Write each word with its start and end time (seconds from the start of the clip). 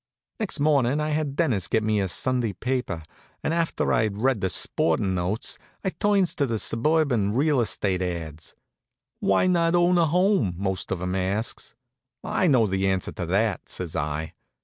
Next 0.39 0.59
mornin' 0.59 0.99
I 0.99 1.09
had 1.09 1.35
Dennis 1.35 1.67
get 1.67 1.83
me 1.83 1.99
a 1.99 2.07
Sunday 2.07 2.53
paper, 2.53 3.03
and 3.43 3.53
after 3.53 3.93
I'd 3.93 4.17
read 4.17 4.41
the 4.41 4.49
sportin' 4.49 5.13
notes, 5.13 5.59
I 5.85 5.91
turns 5.91 6.33
to 6.37 6.47
the 6.47 6.57
suburban 6.57 7.33
real 7.33 7.61
estate 7.61 8.01
ads. 8.01 8.55
"Why 9.19 9.45
not 9.45 9.75
own 9.75 9.99
a 9.99 10.07
home?" 10.07 10.55
most 10.57 10.89
of 10.91 11.03
'em 11.03 11.13
asks. 11.13 11.75
"I 12.23 12.47
know 12.47 12.65
the 12.65 12.87
answer 12.87 13.11
to 13.11 13.27
that," 13.27 13.69
says 13.69 13.95
I. 13.95 14.33